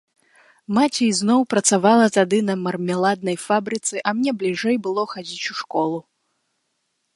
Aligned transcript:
Маці 0.77 1.01
ізноў 1.07 1.41
працавала 1.53 2.07
тады 2.17 2.39
на 2.47 2.55
мармеладнай 2.63 3.37
фабрыцы, 3.45 3.95
а 4.07 4.17
мне 4.21 4.31
бліжэй 4.39 4.77
было 4.87 5.01
хадзіць 5.15 5.49
у 5.55 5.61
школу. 5.63 5.97